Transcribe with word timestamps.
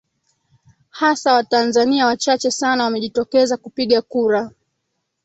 hasa 0.89 1.33
watanzania 1.33 2.05
wachache 2.05 2.51
sana 2.51 2.83
wamejitokeza 2.83 3.57
kupiga 3.57 4.01
kura 4.01 4.51